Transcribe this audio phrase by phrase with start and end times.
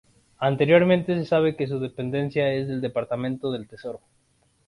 [0.39, 4.01] Anteriormente, se sabe que su dependencia es del Departamento del Tesoro.